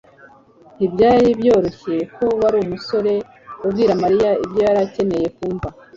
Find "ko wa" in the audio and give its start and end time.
2.15-2.49